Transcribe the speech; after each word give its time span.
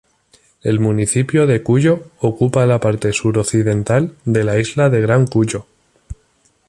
El 0.63 0.79
municipio 0.79 1.45
de 1.45 1.61
Cuyo 1.61 2.05
ocupa 2.21 2.65
la 2.65 2.79
parte 2.79 3.13
suroccidental 3.13 4.15
de 4.25 4.43
la 4.43 4.57
isla 4.57 4.89
de 4.89 4.99
Gran 4.99 5.27
Cuyo. 5.27 5.67